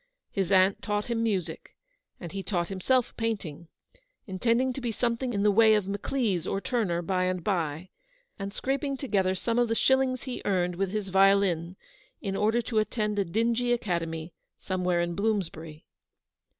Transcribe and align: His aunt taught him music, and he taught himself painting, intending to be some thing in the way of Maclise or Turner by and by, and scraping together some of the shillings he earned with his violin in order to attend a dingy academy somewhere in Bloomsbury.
His 0.31 0.51
aunt 0.51 0.81
taught 0.81 1.11
him 1.11 1.21
music, 1.21 1.75
and 2.19 2.31
he 2.31 2.41
taught 2.41 2.69
himself 2.69 3.15
painting, 3.17 3.67
intending 4.25 4.73
to 4.73 4.81
be 4.81 4.91
some 4.91 5.15
thing 5.15 5.31
in 5.31 5.43
the 5.43 5.51
way 5.51 5.75
of 5.75 5.87
Maclise 5.87 6.47
or 6.47 6.59
Turner 6.59 7.03
by 7.03 7.25
and 7.25 7.43
by, 7.43 7.91
and 8.39 8.51
scraping 8.51 8.97
together 8.97 9.35
some 9.35 9.59
of 9.59 9.67
the 9.67 9.75
shillings 9.75 10.23
he 10.23 10.41
earned 10.43 10.73
with 10.75 10.89
his 10.89 11.09
violin 11.09 11.75
in 12.19 12.35
order 12.35 12.63
to 12.63 12.79
attend 12.79 13.19
a 13.19 13.23
dingy 13.23 13.71
academy 13.73 14.33
somewhere 14.57 15.01
in 15.01 15.13
Bloomsbury. 15.13 15.85